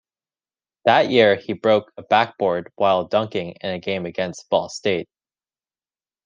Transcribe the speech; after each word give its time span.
That 0.85 1.11
year 1.11 1.35
he 1.35 1.53
broke 1.53 1.93
a 1.95 2.01
backboard 2.01 2.71
while 2.73 3.05
dunking 3.05 3.51
in 3.61 3.69
a 3.69 3.77
game 3.77 4.07
against 4.07 4.49
Ball 4.49 4.67
State. 4.67 5.07